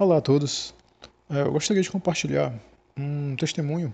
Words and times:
Olá 0.00 0.18
a 0.18 0.20
todos. 0.20 0.72
É, 1.28 1.40
eu 1.40 1.50
gostaria 1.50 1.82
de 1.82 1.90
compartilhar 1.90 2.54
um 2.96 3.34
testemunho 3.34 3.92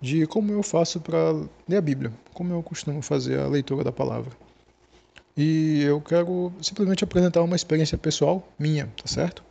de 0.00 0.26
como 0.26 0.50
eu 0.50 0.64
faço 0.64 0.98
para 0.98 1.30
ler 1.68 1.76
a 1.76 1.80
Bíblia, 1.80 2.12
como 2.34 2.52
eu 2.52 2.60
costumo 2.60 3.00
fazer 3.02 3.38
a 3.38 3.46
leitura 3.46 3.84
da 3.84 3.92
palavra. 3.92 4.32
E 5.36 5.80
eu 5.84 6.00
quero 6.00 6.52
simplesmente 6.60 7.04
apresentar 7.04 7.40
uma 7.44 7.54
experiência 7.54 7.96
pessoal 7.96 8.48
minha, 8.58 8.92
tá 9.00 9.06
certo? 9.06 9.44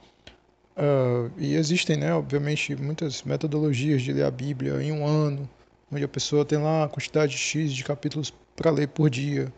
Uh, 0.75 1.31
e 1.37 1.55
existem, 1.55 1.95
né, 1.95 2.13
obviamente, 2.13 2.75
muitas 2.75 3.23
metodologias 3.23 4.01
de 4.01 4.11
ler 4.11 4.25
a 4.25 4.31
Bíblia 4.31 4.83
em 4.83 4.91
um 4.91 5.07
ano, 5.07 5.49
onde 5.89 6.03
a 6.03 6.09
pessoa 6.09 6.43
tem 6.43 6.57
lá 6.57 6.83
a 6.83 6.89
quantidade 6.89 7.37
X 7.37 7.71
de 7.71 7.85
capítulos 7.85 8.33
para 8.57 8.71
ler 8.71 8.89
por 8.89 9.09
dia. 9.09 9.53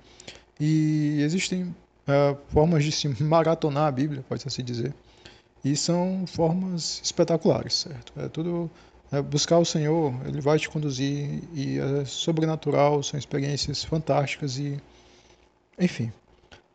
E 0.59 1.23
existem 1.23 1.63
uh, 1.63 2.37
formas 2.49 2.83
de 2.83 2.91
se 2.91 3.07
maratonar 3.19 3.87
a 3.87 3.91
Bíblia, 3.91 4.23
pode 4.29 4.43
assim 4.45 4.63
dizer 4.63 4.93
e 5.63 5.75
são 5.75 6.25
formas 6.27 7.01
espetaculares, 7.03 7.73
certo? 7.73 8.13
É 8.17 8.27
tudo 8.27 8.69
é 9.11 9.21
buscar 9.21 9.57
o 9.57 9.65
Senhor, 9.65 10.13
Ele 10.25 10.39
vai 10.39 10.59
te 10.59 10.69
conduzir 10.69 11.41
e 11.53 11.79
é 11.79 12.05
sobrenatural, 12.05 13.01
são 13.01 13.17
experiências 13.17 13.83
fantásticas 13.83 14.57
e, 14.57 14.79
enfim. 15.79 16.11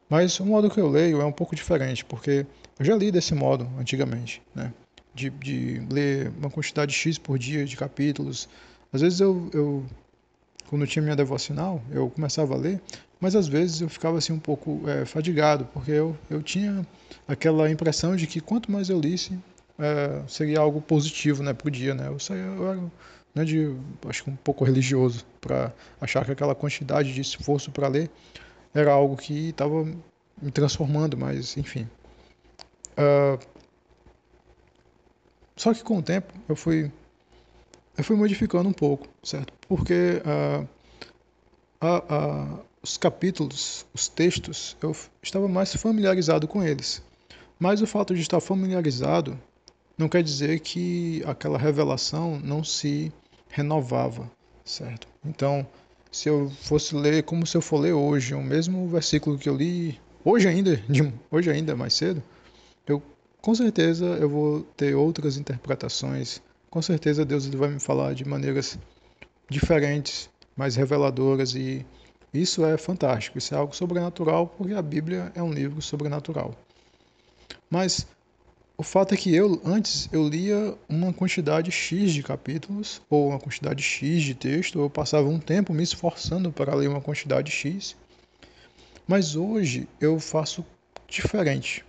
Mas 0.08 0.38
o 0.40 0.44
modo 0.44 0.68
que 0.68 0.80
eu 0.80 0.88
leio 0.88 1.20
é 1.20 1.24
um 1.24 1.32
pouco 1.32 1.54
diferente, 1.54 2.04
porque 2.04 2.44
eu 2.78 2.84
já 2.84 2.96
li 2.96 3.10
desse 3.10 3.34
modo 3.34 3.68
antigamente, 3.78 4.42
né? 4.54 4.72
De, 5.14 5.30
de 5.30 5.80
ler 5.90 6.32
uma 6.36 6.50
quantidade 6.50 6.92
X 6.92 7.18
por 7.18 7.38
dia 7.38 7.64
de 7.64 7.76
capítulos. 7.76 8.48
Às 8.92 9.00
vezes 9.00 9.20
eu, 9.20 9.48
eu 9.52 9.84
quando 10.68 10.86
tinha 10.86 11.02
minha 11.02 11.16
devocional, 11.16 11.82
eu 11.90 12.10
começava 12.10 12.54
a 12.54 12.56
ler, 12.56 12.80
mas 13.20 13.34
às 13.34 13.46
vezes 13.46 13.80
eu 13.80 13.88
ficava 13.88 14.18
assim 14.18 14.32
um 14.32 14.38
pouco 14.38 14.82
é, 14.88 15.04
fadigado, 15.04 15.66
porque 15.72 15.90
eu, 15.90 16.16
eu 16.28 16.42
tinha 16.42 16.86
aquela 17.26 17.70
impressão 17.70 18.16
de 18.16 18.26
que 18.26 18.40
quanto 18.40 18.70
mais 18.70 18.88
eu 18.88 19.00
lisse, 19.00 19.38
é, 19.78 20.22
seria 20.28 20.60
algo 20.60 20.80
positivo 20.80 21.42
né, 21.42 21.52
para 21.52 21.68
o 21.68 21.70
dia. 21.70 21.94
Né? 21.94 22.08
Eu, 22.08 22.18
saía, 22.18 22.42
eu 22.42 22.70
era 22.70 22.80
né, 23.34 23.44
de, 23.44 23.74
acho 24.08 24.24
que 24.24 24.30
um 24.30 24.36
pouco 24.36 24.64
religioso, 24.64 25.24
para 25.40 25.72
achar 26.00 26.24
que 26.24 26.32
aquela 26.32 26.54
quantidade 26.54 27.12
de 27.12 27.20
esforço 27.20 27.70
para 27.70 27.88
ler 27.88 28.10
era 28.72 28.92
algo 28.92 29.16
que 29.16 29.50
estava 29.50 29.84
me 30.40 30.50
transformando, 30.50 31.16
mas 31.16 31.56
enfim. 31.56 31.88
Uh, 32.92 33.38
só 35.56 35.72
que 35.72 35.82
com 35.82 35.98
o 35.98 36.02
tempo 36.02 36.32
eu 36.48 36.56
fui 36.56 36.90
eu 37.96 38.04
fui 38.04 38.16
modificando 38.16 38.68
um 38.68 38.72
pouco, 38.72 39.06
certo? 39.22 39.52
Porque 39.68 40.22
uh, 40.26 40.68
os 42.82 42.96
capítulos, 42.96 43.86
os 43.94 44.08
textos, 44.08 44.76
eu 44.82 44.94
estava 45.22 45.48
mais 45.48 45.74
familiarizado 45.76 46.48
com 46.48 46.62
eles. 46.62 47.02
Mas 47.58 47.80
o 47.80 47.86
fato 47.86 48.14
de 48.14 48.20
estar 48.20 48.40
familiarizado 48.40 49.38
não 49.96 50.08
quer 50.08 50.22
dizer 50.22 50.60
que 50.60 51.22
aquela 51.24 51.56
revelação 51.56 52.38
não 52.40 52.64
se 52.64 53.12
renovava, 53.48 54.30
certo? 54.64 55.06
Então, 55.24 55.66
se 56.10 56.28
eu 56.28 56.50
fosse 56.62 56.94
ler 56.94 57.22
como 57.22 57.46
se 57.46 57.56
eu 57.56 57.62
for 57.62 57.78
ler 57.78 57.92
hoje, 57.92 58.34
o 58.34 58.42
mesmo 58.42 58.88
versículo 58.88 59.38
que 59.38 59.48
eu 59.48 59.56
li 59.56 60.00
hoje 60.24 60.48
ainda, 60.48 60.76
de, 60.88 61.12
hoje 61.30 61.50
ainda 61.50 61.76
mais 61.76 61.94
cedo, 61.94 62.22
eu 62.86 63.02
com 63.40 63.54
certeza 63.54 64.06
eu 64.06 64.28
vou 64.28 64.62
ter 64.76 64.94
outras 64.94 65.36
interpretações 65.36 66.42
com 66.74 66.82
certeza 66.82 67.24
Deus 67.24 67.46
vai 67.46 67.68
me 67.68 67.78
falar 67.78 68.14
de 68.14 68.24
maneiras 68.24 68.76
diferentes, 69.48 70.28
mais 70.56 70.74
reveladoras 70.74 71.54
e 71.54 71.86
isso 72.32 72.64
é 72.64 72.76
fantástico, 72.76 73.38
isso 73.38 73.54
é 73.54 73.56
algo 73.56 73.76
sobrenatural, 73.76 74.48
porque 74.48 74.74
a 74.74 74.82
Bíblia 74.82 75.30
é 75.36 75.42
um 75.42 75.52
livro 75.52 75.80
sobrenatural. 75.80 76.52
Mas 77.70 78.08
o 78.76 78.82
fato 78.82 79.14
é 79.14 79.16
que 79.16 79.32
eu 79.32 79.62
antes 79.64 80.08
eu 80.12 80.28
lia 80.28 80.76
uma 80.88 81.12
quantidade 81.12 81.70
X 81.70 82.12
de 82.12 82.24
capítulos 82.24 83.00
ou 83.08 83.28
uma 83.28 83.38
quantidade 83.38 83.80
X 83.80 84.24
de 84.24 84.34
texto, 84.34 84.80
eu 84.80 84.90
passava 84.90 85.28
um 85.28 85.38
tempo 85.38 85.72
me 85.72 85.84
esforçando 85.84 86.50
para 86.50 86.74
ler 86.74 86.88
uma 86.88 87.00
quantidade 87.00 87.52
X. 87.52 87.94
Mas 89.06 89.36
hoje 89.36 89.86
eu 90.00 90.18
faço 90.18 90.66
diferente. 91.06 91.84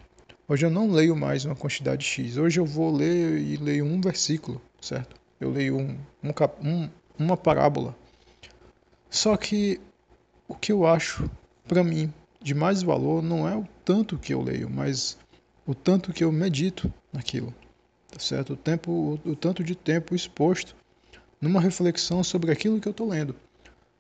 Hoje 0.47 0.65
eu 0.65 0.69
não 0.69 0.91
leio 0.91 1.15
mais 1.15 1.45
uma 1.45 1.55
quantidade 1.55 2.05
X. 2.05 2.37
Hoje 2.37 2.59
eu 2.59 2.65
vou 2.65 2.95
ler 2.95 3.39
e 3.39 3.57
leio 3.57 3.85
um 3.85 3.99
versículo 3.99 4.61
certo? 4.85 5.15
Eu 5.39 5.51
leio 5.51 5.77
um, 5.77 5.97
um, 6.23 6.31
um, 6.63 6.89
uma 7.17 7.35
parábola. 7.35 7.95
Só 9.09 9.35
que 9.35 9.79
o 10.47 10.55
que 10.55 10.71
eu 10.71 10.85
acho, 10.85 11.29
para 11.67 11.83
mim, 11.83 12.13
de 12.41 12.53
mais 12.53 12.83
valor 12.83 13.23
não 13.23 13.47
é 13.47 13.55
o 13.55 13.67
tanto 13.83 14.17
que 14.17 14.33
eu 14.33 14.41
leio, 14.41 14.69
mas 14.69 15.17
o 15.65 15.73
tanto 15.73 16.13
que 16.13 16.23
eu 16.23 16.31
medito 16.31 16.93
naquilo, 17.11 17.53
tá 18.11 18.19
certo? 18.19 18.53
O 18.53 18.57
tempo, 18.57 18.91
o, 19.25 19.31
o 19.31 19.35
tanto 19.35 19.63
de 19.63 19.75
tempo 19.75 20.15
exposto 20.15 20.75
numa 21.41 21.59
reflexão 21.59 22.23
sobre 22.23 22.51
aquilo 22.51 22.79
que 22.79 22.87
eu 22.87 22.91
estou 22.91 23.09
lendo. 23.09 23.35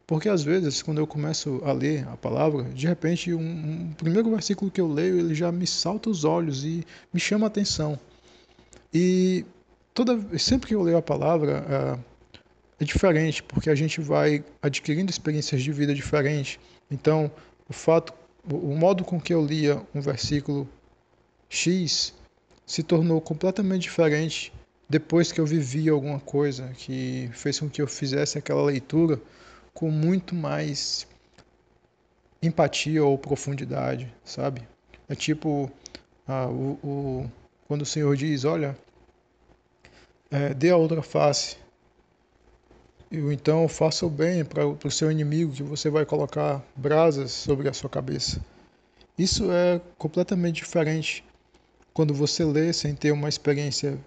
Porque 0.07 0.29
às 0.29 0.43
vezes, 0.43 0.83
quando 0.83 0.99
eu 0.99 1.07
começo 1.07 1.61
a 1.63 1.71
ler 1.71 2.07
a 2.07 2.15
palavra, 2.15 2.63
de 2.63 2.85
repente, 2.85 3.33
um, 3.33 3.39
um 3.39 3.93
primeiro 3.93 4.29
versículo 4.29 4.69
que 4.69 4.79
eu 4.79 4.87
leio, 4.87 5.19
ele 5.19 5.33
já 5.33 5.51
me 5.51 5.65
salta 5.65 6.09
os 6.09 6.23
olhos 6.23 6.63
e 6.63 6.85
me 7.11 7.19
chama 7.19 7.45
a 7.45 7.47
atenção. 7.47 7.99
E 8.93 9.45
toda 9.93 10.19
sempre 10.37 10.67
que 10.67 10.75
eu 10.75 10.83
leio 10.83 10.97
a 10.97 11.01
palavra 11.01 11.65
é, 12.79 12.83
é 12.83 12.85
diferente, 12.85 13.41
porque 13.41 13.69
a 13.69 13.75
gente 13.75 13.99
vai 13.99 14.43
adquirindo 14.61 15.09
experiências 15.09 15.63
de 15.63 15.71
vida 15.71 15.93
diferentes. 15.93 16.59
Então, 16.91 17.31
o 17.67 17.73
fato, 17.73 18.13
o 18.47 18.75
modo 18.75 19.03
com 19.03 19.19
que 19.19 19.33
eu 19.33 19.43
lia 19.43 19.81
um 19.93 20.01
versículo 20.01 20.69
X 21.49 22.13
se 22.63 22.83
tornou 22.83 23.19
completamente 23.19 23.83
diferente 23.83 24.53
depois 24.87 25.31
que 25.31 25.41
eu 25.41 25.45
vivi 25.47 25.89
alguma 25.89 26.19
coisa 26.19 26.71
que 26.77 27.27
fez 27.33 27.59
com 27.59 27.67
que 27.67 27.81
eu 27.81 27.87
fizesse 27.87 28.37
aquela 28.37 28.63
leitura 28.63 29.19
com 29.75 29.91
muito 29.91 30.33
mais 30.33 31.05
empatia 32.41 33.03
ou 33.03 33.17
profundidade, 33.17 34.11
sabe? 34.23 34.67
É 35.07 35.13
tipo 35.13 35.69
ah, 36.25 36.47
o, 36.47 36.79
o, 36.81 37.31
quando 37.67 37.81
o 37.81 37.85
Senhor 37.85 38.15
diz, 38.15 38.45
olha, 38.45 38.75
é, 40.31 40.53
dê 40.53 40.69
a 40.69 40.77
outra 40.77 41.03
face. 41.03 41.57
Então 43.11 43.67
faça 43.67 44.05
o 44.05 44.09
bem 44.09 44.43
para 44.43 44.65
o 44.65 44.91
seu 44.91 45.11
inimigo, 45.11 45.53
que 45.53 45.61
você 45.61 45.89
vai 45.89 46.05
colocar 46.05 46.63
brasas 46.75 47.31
sobre 47.31 47.67
a 47.69 47.73
sua 47.73 47.89
cabeça. 47.89 48.41
Isso 49.17 49.51
é 49.51 49.79
completamente 49.97 50.55
diferente 50.55 51.23
quando 51.93 52.13
você 52.13 52.43
lê 52.43 52.71
sem 52.73 52.95
ter 52.95 53.11
uma 53.11 53.29
experiência 53.29 53.97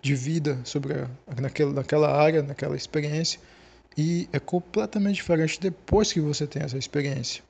de 0.00 0.14
vida 0.14 0.58
sobre 0.64 0.94
a, 0.94 1.08
naquela, 1.40 1.72
naquela 1.72 2.14
área, 2.14 2.42
naquela 2.42 2.76
experiência, 2.76 3.40
e 3.96 4.28
é 4.32 4.38
completamente 4.38 5.16
diferente 5.16 5.60
depois 5.60 6.12
que 6.12 6.20
você 6.20 6.46
tem 6.46 6.62
essa 6.62 6.76
experiência. 6.76 7.42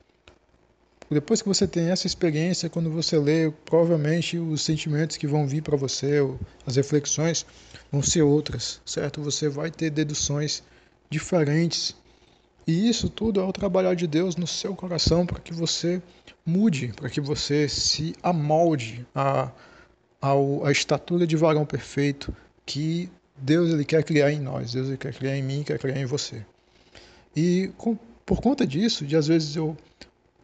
Depois 1.11 1.43
que 1.43 1.49
você 1.49 1.67
tem 1.67 1.91
essa 1.91 2.07
experiência, 2.07 2.71
quando 2.71 2.91
você 2.91 3.19
lê, 3.19 3.51
provavelmente 3.65 4.39
os 4.39 4.63
sentimentos 4.63 5.17
que 5.17 5.27
vão 5.27 5.47
vir 5.47 5.63
para 5.63 5.77
você, 5.77 6.19
as 6.67 6.77
reflexões, 6.77 7.45
vão 7.93 8.03
ser 8.03 8.23
outras, 8.23 8.81
certo? 8.85 9.23
Você 9.23 9.49
vai 9.49 9.71
ter 9.71 9.91
deduções 9.91 10.63
diferentes. 11.11 11.95
E 12.67 12.89
isso 12.89 13.11
tudo 13.11 13.41
é 13.41 13.45
o 13.45 13.53
trabalhar 13.53 13.95
de 13.95 14.07
Deus 14.07 14.37
no 14.37 14.47
seu 14.47 14.75
coração 14.75 15.27
para 15.27 15.39
que 15.39 15.53
você 15.53 16.03
mude, 16.45 16.89
para 16.97 17.11
que 17.11 17.21
você 17.21 17.69
se 17.69 18.15
amolde 18.23 19.07
a, 19.15 19.51
a, 20.21 20.33
a 20.65 20.73
estatura 20.73 21.27
de 21.27 21.37
varão 21.37 21.67
perfeito 21.67 22.35
que 22.65 23.11
Deus 23.37 23.73
ele 23.73 23.85
quer 23.85 24.03
criar 24.05 24.31
em 24.33 24.41
nós, 24.41 24.73
Deus 24.73 24.89
ele 24.89 24.97
quer 24.97 25.13
criar 25.13 25.37
em 25.37 25.43
mim, 25.43 25.63
quer 25.63 25.79
criar 25.79 25.99
em 25.99 26.07
você. 26.07 26.45
E 27.35 27.71
com, 27.77 27.97
por 28.25 28.41
conta 28.41 28.67
disso, 28.67 29.05
de 29.05 29.17
às 29.17 29.27
vezes 29.27 29.57
eu 29.57 29.77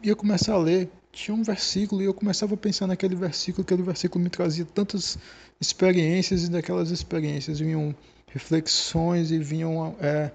ia 0.03 0.17
começar 0.17 0.55
a 0.55 0.59
ler, 0.59 0.91
tinha 1.12 1.34
um 1.34 1.43
versículo 1.43 2.03
e 2.03 2.05
eu 2.05 2.15
começava 2.15 2.55
a 2.55 2.56
pensar 2.56 2.87
naquele 2.87 3.15
versículo, 3.15 3.62
aquele 3.62 3.83
versículo 3.83 4.23
me 4.23 4.31
trazia 4.31 4.65
tantas 4.65 5.19
experiências 5.60 6.45
e 6.45 6.51
daquelas 6.51 6.91
experiências 6.91 7.60
vinham 7.60 7.95
reflexões 8.28 9.31
e 9.31 9.39
vinham 9.39 9.95
é, 10.01 10.31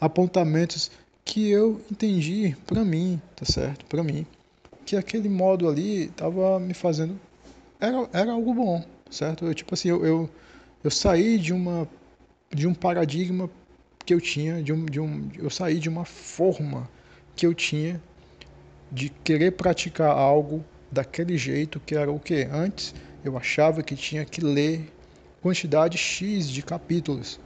apontamentos 0.00 0.90
que 1.24 1.48
eu 1.48 1.80
entendi 1.90 2.56
para 2.66 2.84
mim, 2.84 3.20
tá 3.36 3.44
certo? 3.44 3.84
Para 3.86 4.02
mim, 4.02 4.26
que 4.84 4.96
aquele 4.96 5.28
modo 5.28 5.68
ali 5.68 6.04
estava 6.04 6.58
me 6.58 6.74
fazendo 6.74 7.18
era, 7.80 8.08
era 8.12 8.32
algo 8.32 8.54
bom, 8.54 8.84
certo? 9.10 9.46
Eu, 9.46 9.54
tipo 9.54 9.74
assim, 9.74 9.88
eu, 9.88 10.04
eu, 10.04 10.30
eu 10.82 10.90
saí 10.90 11.38
de 11.38 11.52
uma 11.52 11.88
de 12.54 12.66
um 12.66 12.74
paradigma 12.74 13.48
que 14.04 14.12
eu 14.12 14.20
tinha, 14.20 14.62
de 14.62 14.72
um, 14.72 14.84
de 14.84 15.00
um, 15.00 15.30
eu 15.38 15.48
saí 15.48 15.78
de 15.78 15.88
uma 15.88 16.04
forma 16.04 16.88
que 17.34 17.46
eu 17.46 17.54
tinha 17.54 18.00
de 18.90 19.08
querer 19.08 19.52
praticar 19.52 20.10
algo 20.10 20.62
daquele 20.90 21.38
jeito 21.38 21.80
que 21.80 21.94
era 21.94 22.12
o 22.12 22.20
que 22.20 22.46
antes 22.52 22.94
eu 23.24 23.38
achava 23.38 23.82
que 23.82 23.96
tinha 23.96 24.24
que 24.24 24.40
ler 24.42 24.92
quantidade 25.40 25.96
X 25.96 26.48
de 26.48 26.62
capítulos. 26.62 27.40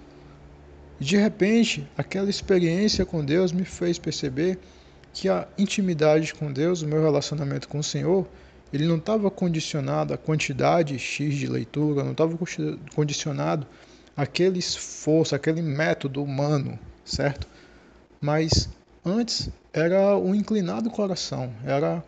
E 1.00 1.04
de 1.04 1.16
repente, 1.16 1.86
aquela 1.96 2.28
experiência 2.28 3.04
com 3.04 3.24
Deus 3.24 3.52
me 3.52 3.64
fez 3.64 3.98
perceber 3.98 4.58
que 5.12 5.28
a 5.28 5.46
intimidade 5.56 6.34
com 6.34 6.52
Deus, 6.52 6.82
o 6.82 6.88
meu 6.88 7.02
relacionamento 7.02 7.68
com 7.68 7.78
o 7.78 7.84
Senhor, 7.84 8.26
ele 8.72 8.86
não 8.86 8.96
estava 8.96 9.30
condicionado 9.30 10.12
à 10.12 10.18
quantidade 10.18 10.98
X 10.98 11.34
de 11.34 11.46
leitura, 11.46 12.02
não 12.02 12.12
estava 12.12 12.36
condicionado 12.94 13.66
àquele 14.16 14.58
esforço, 14.58 15.34
aquele 15.34 15.62
método 15.62 16.22
humano, 16.22 16.78
certo? 17.04 17.46
Mas 18.20 18.68
antes 19.04 19.50
era 19.72 20.16
o 20.16 20.34
inclinado 20.34 20.90
coração, 20.90 21.52
era 21.64 22.02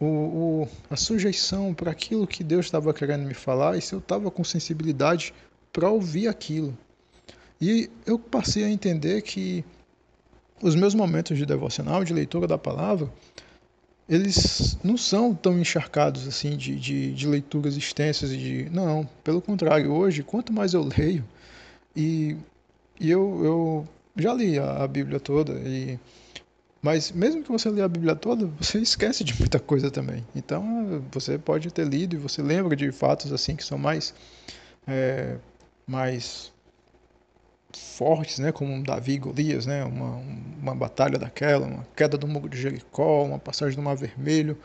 o, 0.00 0.06
o, 0.06 0.68
a 0.90 0.96
sujeição 0.96 1.74
para 1.74 1.90
aquilo 1.90 2.26
que 2.26 2.42
Deus 2.42 2.66
estava 2.66 2.92
querendo 2.94 3.26
me 3.26 3.34
falar 3.34 3.76
e 3.76 3.82
se 3.82 3.92
eu 3.92 3.98
estava 3.98 4.30
com 4.30 4.42
sensibilidade 4.42 5.34
para 5.72 5.88
ouvir 5.88 6.28
aquilo. 6.28 6.76
E 7.60 7.88
eu 8.04 8.18
passei 8.18 8.64
a 8.64 8.68
entender 8.68 9.22
que 9.22 9.64
os 10.60 10.74
meus 10.74 10.94
momentos 10.94 11.36
de 11.36 11.46
devocional, 11.46 12.02
de 12.02 12.12
leitura 12.12 12.46
da 12.46 12.58
palavra, 12.58 13.08
eles 14.08 14.78
não 14.82 14.96
são 14.96 15.34
tão 15.34 15.58
encharcados 15.58 16.26
assim 16.26 16.56
de, 16.56 16.76
de, 16.76 17.12
de 17.12 17.26
leituras 17.26 17.76
extensas 17.76 18.30
e 18.32 18.36
de 18.36 18.70
não 18.70 19.08
pelo 19.22 19.40
contrário 19.40 19.92
hoje 19.92 20.22
quanto 20.22 20.52
mais 20.52 20.74
eu 20.74 20.82
leio 20.82 21.24
e, 21.94 22.36
e 23.00 23.10
eu, 23.10 23.40
eu 23.44 23.88
já 24.16 24.34
li 24.34 24.58
a, 24.58 24.82
a 24.82 24.88
Bíblia 24.88 25.20
toda 25.20 25.52
e 25.52 25.98
mas 26.82 27.12
mesmo 27.12 27.44
que 27.44 27.52
você 27.52 27.70
leia 27.70 27.84
a 27.84 27.88
Bíblia 27.88 28.16
toda, 28.16 28.50
você 28.60 28.80
esquece 28.80 29.22
de 29.22 29.38
muita 29.38 29.60
coisa 29.60 29.88
também. 29.88 30.26
Então 30.34 31.00
você 31.12 31.38
pode 31.38 31.72
ter 31.72 31.86
lido 31.86 32.16
e 32.16 32.18
você 32.18 32.42
lembra 32.42 32.74
de 32.74 32.90
fatos 32.90 33.32
assim 33.32 33.54
que 33.54 33.64
são 33.64 33.78
mais 33.78 34.12
é, 34.84 35.36
mais 35.86 36.52
fortes, 37.78 38.38
né, 38.38 38.52
como 38.52 38.82
Davi 38.82 39.12
e 39.12 39.18
Golias, 39.18 39.66
né, 39.66 39.84
uma, 39.84 40.22
uma 40.60 40.74
batalha 40.74 41.18
daquela, 41.18 41.66
uma 41.66 41.86
queda 41.96 42.16
do 42.18 42.26
muro 42.26 42.48
de 42.48 42.60
Jericó, 42.60 43.24
uma 43.24 43.38
passagem 43.38 43.76
do 43.76 43.82
Mar 43.82 43.96
Vermelho, 43.96 44.58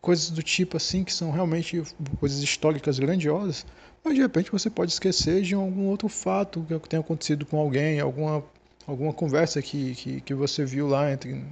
coisas 0.00 0.30
do 0.30 0.42
tipo 0.42 0.76
assim 0.76 1.02
que 1.02 1.12
são 1.12 1.30
realmente 1.30 1.82
coisas 2.20 2.40
históricas 2.42 2.98
grandiosas, 2.98 3.64
mas 4.04 4.14
de 4.14 4.20
repente 4.20 4.52
você 4.52 4.68
pode 4.68 4.92
esquecer 4.92 5.42
de 5.42 5.54
algum 5.54 5.86
outro 5.86 6.08
fato 6.08 6.64
que 6.68 6.88
tenha 6.88 7.00
acontecido 7.00 7.46
com 7.46 7.58
alguém, 7.58 8.00
alguma 8.00 8.44
alguma 8.86 9.12
conversa 9.12 9.62
que, 9.62 9.94
que, 9.94 10.20
que 10.20 10.34
você 10.34 10.64
viu 10.64 10.86
lá 10.86 11.10
entre, 11.12 11.42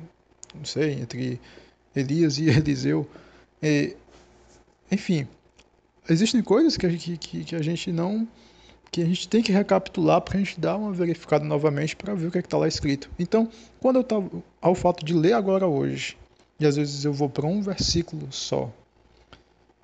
não 0.55 0.65
sei, 0.65 0.93
entre 0.93 1.41
Elias 1.95 2.39
e 2.39 2.49
Eliseu. 2.51 3.09
E, 3.63 3.97
enfim, 4.91 5.27
existem 6.09 6.43
coisas 6.43 6.77
que, 6.77 7.17
que, 7.17 7.45
que 7.45 7.57
a 7.57 7.63
gente 7.63 7.93
não 7.93 8.29
que 8.93 9.01
a 9.01 9.07
gente 9.07 9.27
tem 9.27 9.43
que 9.43 9.51
recapitular 9.51 10.21
para 10.21 10.37
a 10.37 10.39
gente 10.39 10.61
dar 10.61 10.77
uma 10.77 10.93
verificada 10.93 11.43
novamente 11.43 11.97
para 11.97 12.15
ver 12.15 12.27
o 12.27 12.31
que 12.31 12.37
é 12.37 12.41
está 12.43 12.59
lá 12.59 12.69
escrito. 12.69 13.11
Então, 13.19 13.49
quando 13.81 13.97
eu 13.97 14.03
estava 14.03 14.31
ao 14.61 14.75
fato 14.75 15.03
de 15.03 15.15
ler 15.15 15.33
agora 15.33 15.67
hoje, 15.67 16.15
e 16.61 16.67
às 16.67 16.77
vezes 16.77 17.03
eu 17.03 17.13
vou 17.13 17.31
para 17.31 17.47
um 17.47 17.63
versículo 17.63 18.29
só, 18.31 18.71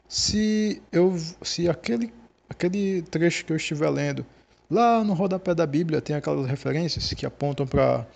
se 0.07 0.83
eu 0.93 1.17
se 1.43 1.69
aquele 1.69 2.13
aquele 2.51 3.01
trecho 3.03 3.45
que 3.47 3.53
eu 3.53 3.57
estiver 3.57 3.89
lendo 3.91 4.25
lá 4.71 5.03
no 5.03 5.15
rodapé 5.15 5.55
da 5.55 5.67
Bíblia 5.67 6.01
tem 6.01 6.17
aquelas 6.17 6.47
referências 6.47 7.13
que 7.13 7.27
apontam 7.27 7.67
para 7.67 8.07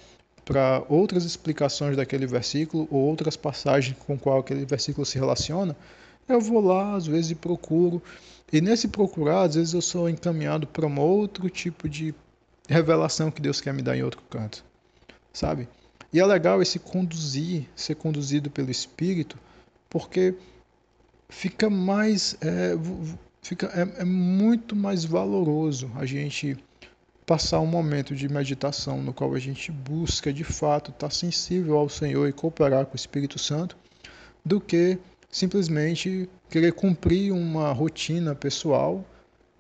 para 0.45 0.83
outras 0.89 1.25
explicações 1.25 1.97
daquele 1.97 2.27
versículo 2.27 2.89
ou 2.91 3.01
outras 3.01 3.37
passagens 3.37 3.97
com 4.07 4.19
qual 4.19 4.41
aquele 4.41 4.65
versículo 4.67 5.07
se 5.07 5.19
relaciona, 5.19 5.77
eu 6.29 6.41
vou 6.41 6.61
lá 6.61 6.95
às 6.97 7.07
vezes 7.07 7.33
e 7.33 7.35
procuro 7.35 8.03
e 8.53 8.61
nesse 8.61 8.87
procurar, 8.87 9.45
às 9.45 9.55
vezes 9.55 9.73
eu 9.73 9.81
sou 9.81 10.11
encaminhado 10.11 10.67
para 10.67 10.87
um 10.87 11.01
outro 11.01 11.49
tipo 11.49 11.89
de 11.89 12.15
revelação 12.69 13.31
que 13.31 13.41
Deus 13.41 13.63
quer 13.63 13.73
me 13.73 13.81
dar 13.81 13.97
em 13.97 14.03
outro 14.03 14.21
canto, 14.29 14.63
sabe? 15.33 15.67
E 16.13 16.21
é 16.21 16.27
legal 16.27 16.61
esse 16.61 16.79
conduzir, 16.79 17.67
ser 17.75 17.95
conduzido 17.95 18.51
pelo 18.51 18.71
Espírito, 18.71 19.39
porque 19.89 20.35
fica 21.31 21.71
mais, 21.71 22.37
é, 22.43 22.75
fica, 23.41 23.69
é, 23.69 24.03
é 24.03 24.05
muito 24.05 24.77
mais 24.77 25.03
valoroso 25.03 25.91
a 25.97 26.05
gente 26.05 26.59
passar 27.25 27.61
um 27.61 27.67
momento 27.67 28.15
de 28.15 28.29
meditação 28.29 29.03
no 29.03 29.15
qual 29.15 29.35
a 29.35 29.39
gente 29.39 29.73
busca 29.73 30.31
de 30.31 30.45
fato 30.45 30.91
estar 30.91 31.09
sensível 31.09 31.79
ao 31.79 31.89
Senhor 31.89 32.29
e 32.29 32.33
cooperar 32.35 32.85
com 32.85 32.93
o 32.93 32.97
Espírito 32.97 33.39
Santo, 33.39 33.79
do 34.45 34.61
que 34.61 34.99
simplesmente 35.33 36.29
querer 36.51 36.75
cumprir 36.75 37.33
uma 37.33 37.73
rotina 37.73 38.35
pessoal 38.35 39.03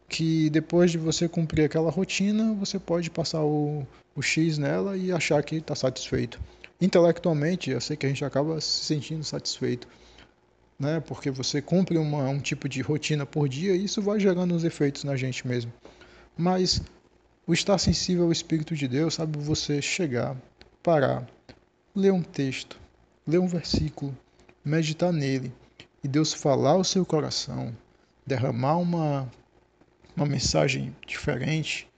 que 0.06 0.50
depois 0.50 0.90
de 0.90 0.98
você 0.98 1.26
cumprir 1.26 1.64
aquela 1.64 1.90
rotina, 1.90 2.52
você 2.52 2.78
pode 2.78 3.08
passar 3.10 3.42
o, 3.42 3.86
o 4.14 4.20
X 4.20 4.58
nela 4.58 4.94
e 4.94 5.10
achar 5.10 5.42
que 5.42 5.56
está 5.56 5.74
satisfeito. 5.74 6.38
Intelectualmente, 6.78 7.70
eu 7.70 7.80
sei 7.80 7.96
que 7.96 8.04
a 8.04 8.08
gente 8.10 8.22
acaba 8.22 8.60
se 8.60 8.84
sentindo 8.84 9.24
satisfeito, 9.24 9.88
né? 10.78 11.00
porque 11.00 11.30
você 11.30 11.62
cumpre 11.62 11.96
uma, 11.96 12.28
um 12.28 12.38
tipo 12.38 12.68
de 12.68 12.82
rotina 12.82 13.24
por 13.24 13.48
dia 13.48 13.74
e 13.74 13.84
isso 13.84 14.02
vai 14.02 14.20
gerando 14.20 14.54
uns 14.54 14.64
efeitos 14.64 15.04
na 15.04 15.16
gente 15.16 15.48
mesmo. 15.48 15.72
Mas 16.36 16.82
o 17.46 17.54
estar 17.54 17.78
sensível 17.78 18.24
ao 18.24 18.32
Espírito 18.32 18.76
de 18.76 18.86
Deus, 18.86 19.14
sabe 19.14 19.38
você 19.38 19.80
chegar, 19.80 20.36
parar, 20.82 21.26
ler 21.96 22.12
um 22.12 22.22
texto, 22.22 22.78
ler 23.26 23.38
um 23.38 23.46
versículo, 23.46 24.14
meditar 24.62 25.10
nele 25.10 25.50
e 26.02 26.08
Deus 26.08 26.32
falar 26.32 26.72
ao 26.72 26.84
seu 26.84 27.04
coração, 27.04 27.72
derramar 28.26 28.78
uma, 28.78 29.30
uma 30.16 30.26
mensagem 30.26 30.94
diferente, 31.06 31.88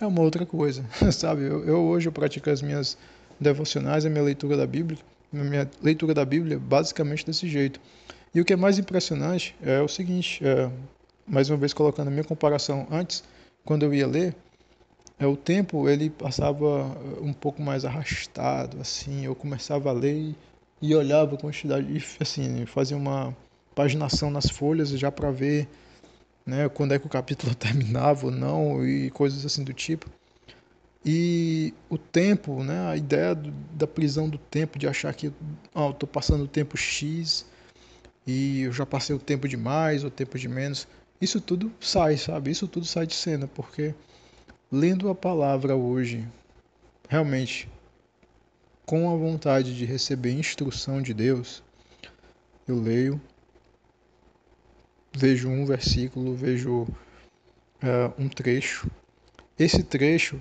é 0.00 0.06
uma 0.06 0.20
outra 0.20 0.44
coisa, 0.44 0.84
sabe? 1.12 1.42
Eu, 1.42 1.64
eu, 1.64 1.84
hoje 1.84 2.08
eu 2.08 2.12
pratico 2.12 2.50
as 2.50 2.60
minhas 2.60 2.98
devocionais, 3.40 4.04
a 4.04 4.10
minha 4.10 4.22
leitura 4.22 4.56
da 4.56 4.66
Bíblia, 4.66 4.98
a 5.32 5.36
minha 5.36 5.70
leitura 5.82 6.12
da 6.12 6.24
Bíblia 6.24 6.58
basicamente 6.58 7.24
desse 7.24 7.48
jeito. 7.48 7.80
E 8.34 8.40
o 8.40 8.44
que 8.44 8.52
é 8.52 8.56
mais 8.56 8.78
impressionante 8.78 9.54
é 9.62 9.80
o 9.80 9.88
seguinte, 9.88 10.44
é, 10.44 10.70
mais 11.26 11.48
uma 11.48 11.56
vez 11.56 11.72
colocando 11.72 12.08
a 12.08 12.10
minha 12.10 12.24
comparação 12.24 12.86
antes, 12.90 13.24
quando 13.64 13.84
eu 13.84 13.94
ia 13.94 14.06
ler, 14.06 14.34
é 15.18 15.26
o 15.26 15.36
tempo 15.36 15.88
ele 15.88 16.10
passava 16.10 16.84
um 17.22 17.32
pouco 17.32 17.62
mais 17.62 17.84
arrastado, 17.84 18.78
assim, 18.80 19.24
eu 19.24 19.34
começava 19.34 19.88
a 19.88 19.92
ler 19.92 20.34
e 20.80 20.94
olhava 20.94 21.34
a 21.34 21.38
quantidade, 21.38 21.86
e 21.90 22.02
assim, 22.20 22.66
fazia 22.66 22.96
uma 22.96 23.36
paginação 23.74 24.30
nas 24.30 24.48
folhas 24.48 24.90
já 24.90 25.10
para 25.10 25.30
ver 25.30 25.68
né, 26.44 26.68
quando 26.68 26.94
é 26.94 26.98
que 26.98 27.06
o 27.06 27.10
capítulo 27.10 27.54
terminava 27.56 28.26
ou 28.26 28.32
não 28.32 28.86
e 28.86 29.10
coisas 29.10 29.44
assim 29.44 29.64
do 29.64 29.72
tipo. 29.72 30.08
E 31.04 31.72
o 31.88 31.96
tempo, 31.96 32.64
né, 32.64 32.88
a 32.88 32.96
ideia 32.96 33.34
do, 33.34 33.50
da 33.72 33.86
prisão 33.86 34.28
do 34.28 34.38
tempo, 34.38 34.78
de 34.78 34.88
achar 34.88 35.14
que 35.14 35.32
oh, 35.74 35.90
estou 35.90 36.08
passando 36.08 36.44
o 36.44 36.48
tempo 36.48 36.76
X 36.76 37.46
e 38.26 38.62
eu 38.62 38.72
já 38.72 38.84
passei 38.84 39.14
o 39.14 39.20
tempo 39.20 39.46
de 39.46 39.56
mais 39.56 40.02
ou 40.02 40.10
tempo 40.10 40.36
de 40.36 40.48
menos, 40.48 40.88
isso 41.20 41.40
tudo 41.40 41.72
sai, 41.80 42.16
sabe? 42.16 42.50
Isso 42.50 42.66
tudo 42.66 42.84
sai 42.84 43.06
de 43.06 43.14
cena, 43.14 43.46
porque 43.46 43.94
lendo 44.70 45.08
a 45.08 45.14
palavra 45.14 45.76
hoje, 45.76 46.26
realmente 47.08 47.68
com 48.86 49.12
a 49.12 49.16
vontade 49.16 49.76
de 49.76 49.84
receber 49.84 50.32
instrução 50.32 51.02
de 51.02 51.12
Deus, 51.12 51.62
eu 52.68 52.80
leio, 52.80 53.20
vejo 55.12 55.48
um 55.48 55.66
versículo, 55.66 56.34
vejo 56.34 56.82
uh, 56.82 58.12
um 58.16 58.28
trecho. 58.28 58.88
Esse 59.58 59.82
trecho, 59.82 60.38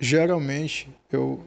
geralmente, 0.00 0.88
eu, 1.10 1.44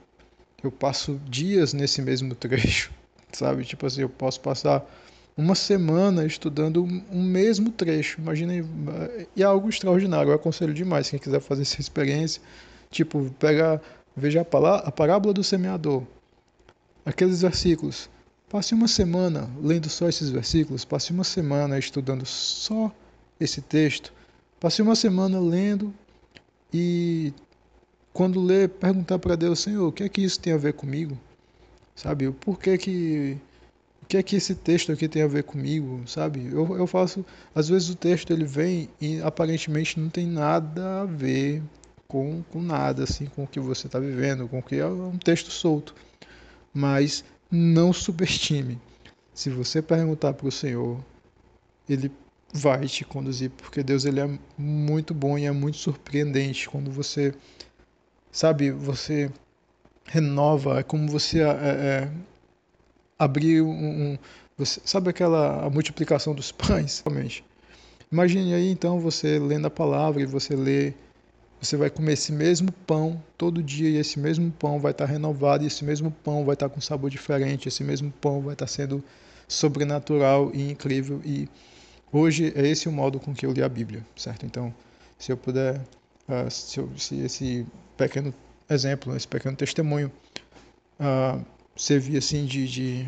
eu 0.62 0.72
passo 0.72 1.20
dias 1.26 1.72
nesse 1.74 2.02
mesmo 2.02 2.36
trecho, 2.36 2.92
sabe? 3.32 3.64
Tipo 3.64 3.86
assim, 3.86 4.02
eu 4.02 4.10
posso 4.10 4.42
passar 4.42 4.86
uma 5.38 5.56
semana 5.56 6.26
estudando 6.26 6.84
um 6.84 7.24
mesmo 7.24 7.72
trecho. 7.72 8.20
Imagina, 8.20 8.54
e 9.36 9.42
é 9.42 9.46
algo 9.46 9.70
extraordinário. 9.70 10.32
Eu 10.32 10.36
aconselho 10.36 10.74
demais 10.74 11.10
quem 11.10 11.18
quiser 11.20 11.40
fazer 11.40 11.62
essa 11.62 11.80
experiência. 11.80 12.42
Tipo, 12.92 13.32
pegar 13.40 13.82
Veja 14.16 14.42
a 14.42 14.92
parábola 14.92 15.34
do 15.34 15.44
semeador. 15.44 16.04
Aqueles 17.06 17.42
versículos. 17.42 18.10
Passe 18.50 18.74
uma 18.74 18.88
semana 18.88 19.50
lendo 19.62 19.90
só 19.90 20.08
esses 20.08 20.30
versículos, 20.30 20.86
passe 20.86 21.12
uma 21.12 21.24
semana 21.24 21.80
estudando 21.80 22.24
só 22.24 22.92
esse 23.40 23.62
texto, 23.62 24.14
passe 24.60 24.80
uma 24.80 24.96
semana 24.96 25.40
lendo 25.40 25.92
e 26.72 27.34
quando 28.14 28.40
ler, 28.40 28.70
perguntar 28.70 29.18
para 29.18 29.36
Deus, 29.36 29.60
Senhor, 29.60 29.88
o 29.88 29.92
que 29.92 30.04
é 30.04 30.10
que 30.10 30.22
isso 30.22 30.40
tem 30.40 30.54
a 30.54 30.58
ver 30.58 30.74
comigo? 30.74 31.18
Sabe? 31.96 32.32
Por 32.32 32.60
que 32.60 32.78
que 32.78 33.38
o 34.04 34.06
que 34.06 34.18
é 34.18 34.24
que 34.24 34.36
esse 34.36 34.54
texto 34.54 34.92
aqui 34.92 35.08
tem 35.08 35.24
a 35.24 35.28
ver 35.28 35.44
comigo, 35.44 36.02
sabe? 36.06 36.48
Eu, 36.52 36.78
eu 36.78 36.86
faço, 36.86 37.26
às 37.56 37.70
vezes 37.70 37.90
o 37.90 37.96
texto 37.96 38.32
ele 38.32 38.46
vem 38.46 38.90
e 39.02 39.20
aparentemente 39.22 40.00
não 40.00 40.10
tem 40.10 40.28
nada 40.28 41.02
a 41.02 41.06
ver 41.06 41.64
com, 42.08 42.44
com 42.52 42.62
nada, 42.62 43.04
assim, 43.04 43.26
com 43.26 43.44
o 43.44 43.48
que 43.48 43.60
você 43.60 43.88
está 43.88 44.00
vivendo, 44.00 44.48
com 44.48 44.60
o 44.60 44.64
que 44.64 44.76
é 44.76 44.86
um 44.86 45.18
texto 45.18 45.50
solto. 45.52 45.96
Mas 46.74 47.24
não 47.52 47.94
subestime. 47.94 48.80
Se 49.34 49.50
você 49.50 49.82
perguntar 49.82 50.34
para 50.34 50.48
o 50.48 50.52
Senhor, 50.52 51.04
Ele 51.88 52.12
vai 52.54 52.86
te 52.86 53.04
conduzir, 53.04 53.50
porque 53.50 53.82
Deus 53.82 54.06
ele 54.06 54.20
é 54.20 54.40
muito 54.56 55.12
bom 55.14 55.38
e 55.40 55.46
é 55.46 55.52
muito 55.52 55.78
surpreendente 55.78 56.70
quando 56.70 56.92
você, 56.92 57.34
sabe, 58.32 58.70
você 58.70 59.32
renova, 60.06 60.80
é 60.80 60.84
como 60.84 61.08
você 61.10 61.42
é, 61.42 61.46
é, 61.50 62.12
abrir 63.18 63.62
um, 63.62 64.18
Você, 64.56 64.80
sabe 64.86 65.10
aquela 65.10 65.66
a 65.66 65.70
multiplicação 65.70 66.36
dos 66.36 66.52
pães? 66.54 67.02
Realmente. 67.06 67.44
Imagine 68.12 68.54
aí 68.54 68.70
então 68.70 69.00
você 69.00 69.40
lendo 69.40 69.66
a 69.66 69.72
palavra 69.72 70.22
e 70.22 70.26
você 70.26 70.56
lê, 70.56 70.94
você 71.64 71.78
vai 71.78 71.90
comer 71.90 72.14
esse 72.14 72.32
mesmo 72.32 72.72
pão 72.86 73.24
todo 73.38 73.64
dia 73.64 73.90
e 73.90 73.96
esse 73.96 74.20
mesmo 74.20 74.52
pão 74.52 74.80
vai 74.80 74.92
estar 74.92 75.06
renovado 75.06 75.64
e 75.64 75.68
esse 75.68 75.84
mesmo 75.86 76.12
pão 76.12 76.44
vai 76.44 76.56
estar 76.56 76.68
com 76.68 76.82
sabor 76.82 77.10
diferente, 77.10 77.70
esse 77.70 77.84
mesmo 77.84 78.12
pão 78.12 78.42
vai 78.42 78.54
estar 78.54 78.68
sendo 78.68 79.02
sobrenatural 79.48 80.52
e 80.54 80.70
incrível 80.70 81.22
e 81.24 81.48
hoje 82.12 82.52
é 82.56 82.68
esse 82.68 82.90
o 82.90 82.92
modo 82.92 83.20
com 83.20 83.34
que 83.34 83.46
eu 83.46 83.52
li 83.52 83.64
a 83.64 83.70
Bíblia, 83.70 84.06
certo? 84.16 84.46
Então, 84.46 84.74
se 85.18 85.32
eu 85.32 85.38
puder, 85.38 85.80
uh, 86.28 86.52
se, 86.52 86.80
eu, 86.80 86.90
se, 86.98 87.20
esse 87.22 87.66
pequeno 87.96 88.34
exemplo, 88.70 89.16
esse 89.16 89.28
pequeno 89.28 89.56
testemunho 89.56 90.12
uh, 91.00 91.44
servir 91.78 92.18
assim 92.18 92.46
de, 92.46 92.68
de, 92.68 93.08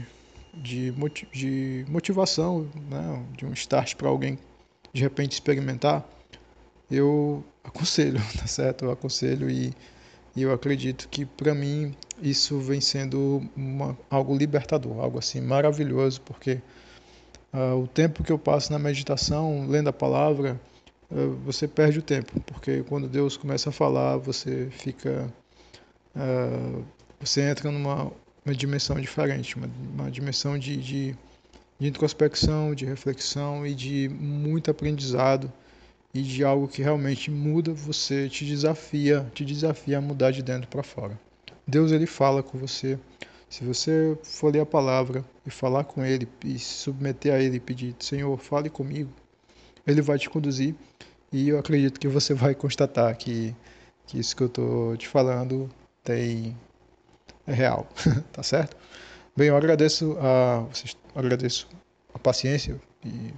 de, 0.54 0.94
de 1.34 1.86
motivação, 1.90 2.70
né? 2.90 3.26
de 3.38 3.46
um 3.46 3.52
start 3.52 3.96
para 3.96 4.08
alguém 4.08 4.40
de 4.94 5.02
repente 5.02 5.34
experimentar, 5.34 6.08
eu 6.90 7.44
aconselho, 7.64 8.20
tá 8.38 8.48
certo? 8.48 8.86
Eu 8.86 8.92
aconselho 8.92 9.50
e, 9.50 9.74
e 10.36 10.42
eu 10.42 10.54
acredito 10.54 11.08
que 11.10 11.26
para 11.26 11.54
mim 11.54 11.96
isso 12.22 12.60
vem 12.60 12.82
sendo 12.82 13.42
uma, 13.56 13.98
algo 14.10 14.36
libertador, 14.36 15.00
algo 15.00 15.20
assim 15.20 15.42
maravilhoso, 15.42 16.22
porque 16.22 16.62
uh, 17.54 17.76
o 17.82 17.88
tempo 17.88 18.24
que 18.24 18.32
eu 18.32 18.40
passo 18.40 18.72
na 18.72 18.80
meditação, 18.80 19.68
lendo 19.68 19.90
a 19.90 19.94
palavra, 19.94 20.60
uh, 21.12 21.32
você 21.46 21.68
perde 21.68 22.00
o 22.00 22.02
tempo, 22.02 22.40
porque 22.42 22.84
quando 22.84 23.08
Deus 23.08 23.38
começa 23.38 23.70
a 23.70 23.74
falar, 23.74 24.18
você 24.18 24.70
fica, 24.72 25.34
uh, 26.16 26.84
você 27.20 27.42
entra 27.42 27.72
numa 27.72 28.12
uma 28.46 28.54
dimensão 28.54 29.00
diferente, 29.00 29.56
uma, 29.56 29.68
uma 29.96 30.12
dimensão 30.12 30.58
de, 30.60 30.78
de 30.78 31.16
de 31.80 31.88
introspecção, 31.88 32.74
de 32.74 32.86
reflexão 32.86 33.66
e 33.66 33.74
de 33.74 34.10
muito 34.10 34.72
aprendizado 34.72 35.52
e 36.16 36.22
de 36.22 36.46
algo 36.46 36.66
que 36.66 36.82
realmente 36.82 37.30
muda 37.30 37.74
você, 37.74 38.30
te 38.30 38.46
desafia, 38.46 39.30
te 39.34 39.44
desafia 39.44 39.98
a 39.98 40.02
mudar 40.02 40.32
de 40.32 40.42
dentro 40.42 40.66
para 40.70 40.82
fora. 40.82 41.20
Deus 41.68 41.92
ele 41.92 42.06
fala 42.06 42.42
com 42.42 42.58
você. 42.58 42.98
Se 43.50 43.66
você 43.66 44.18
for 44.24 44.54
ler 44.54 44.62
a 44.62 44.66
palavra 44.66 45.26
e 45.46 45.50
falar 45.50 45.84
com 45.84 46.06
ele 46.06 46.26
e 46.46 46.58
se 46.58 46.74
submeter 46.74 47.34
a 47.34 47.40
ele 47.40 47.58
e 47.58 47.60
pedir, 47.60 47.94
Senhor, 48.00 48.38
fale 48.38 48.70
comigo, 48.70 49.12
ele 49.86 50.02
vai 50.02 50.18
te 50.18 50.30
conduzir 50.30 50.74
e 51.34 51.50
eu 51.50 51.60
acredito 51.60 52.00
que 52.00 52.08
você 52.08 52.34
vai 52.34 52.56
constatar 52.56 53.14
que, 53.18 53.54
que 54.08 54.18
isso 54.18 54.38
que 54.38 54.44
eu 54.44 54.48
estou 54.48 54.96
te 54.96 55.10
falando 55.10 55.70
tem 56.02 56.56
é 57.46 57.54
real, 57.54 57.90
tá 58.32 58.42
certo? 58.42 58.78
Bem, 59.36 59.50
eu 59.50 59.58
agradeço 59.58 60.18
a 60.18 60.60
vocês, 60.72 60.96
agradeço 61.14 61.68
a 62.14 62.20
paciência 62.20 62.80
e 63.04 63.34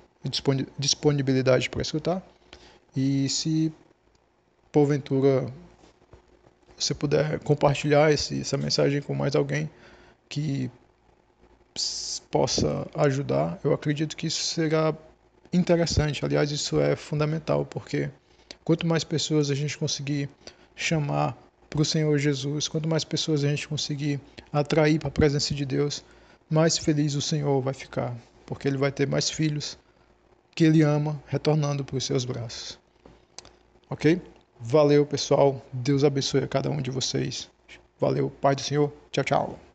disponibilidade 0.77 1.71
para 1.71 1.81
escutar. 1.81 2.36
E 2.99 3.29
se 3.29 3.71
porventura 4.71 5.45
você 6.75 6.95
puder 6.95 7.39
compartilhar 7.41 8.11
esse, 8.11 8.41
essa 8.41 8.57
mensagem 8.57 9.03
com 9.03 9.13
mais 9.13 9.35
alguém 9.35 9.69
que 10.27 10.71
possa 12.31 12.87
ajudar, 12.95 13.59
eu 13.63 13.71
acredito 13.71 14.17
que 14.17 14.25
isso 14.25 14.41
será 14.41 14.95
interessante. 15.53 16.25
Aliás, 16.25 16.49
isso 16.49 16.79
é 16.81 16.95
fundamental, 16.95 17.63
porque 17.67 18.09
quanto 18.63 18.87
mais 18.87 19.03
pessoas 19.03 19.51
a 19.51 19.55
gente 19.55 19.77
conseguir 19.77 20.27
chamar 20.75 21.37
para 21.69 21.83
o 21.83 21.85
Senhor 21.85 22.17
Jesus, 22.17 22.67
quanto 22.67 22.89
mais 22.89 23.03
pessoas 23.03 23.43
a 23.43 23.47
gente 23.47 23.67
conseguir 23.67 24.19
atrair 24.51 24.97
para 24.97 25.09
a 25.09 25.11
presença 25.11 25.53
de 25.53 25.67
Deus, 25.67 26.03
mais 26.49 26.79
feliz 26.79 27.13
o 27.13 27.21
Senhor 27.21 27.61
vai 27.61 27.75
ficar, 27.75 28.17
porque 28.43 28.67
ele 28.67 28.77
vai 28.77 28.91
ter 28.91 29.07
mais 29.07 29.29
filhos 29.29 29.77
que 30.55 30.63
ele 30.63 30.81
ama 30.81 31.21
retornando 31.27 31.85
para 31.85 31.97
os 31.97 32.03
seus 32.03 32.25
braços. 32.25 32.86
Ok? 33.89 34.21
Valeu, 34.59 35.05
pessoal. 35.05 35.61
Deus 35.71 36.03
abençoe 36.03 36.43
a 36.43 36.47
cada 36.47 36.69
um 36.69 36.81
de 36.81 36.91
vocês. 36.91 37.49
Valeu, 37.99 38.29
Pai 38.41 38.55
do 38.55 38.61
Senhor. 38.61 38.91
Tchau, 39.11 39.23
tchau. 39.23 39.66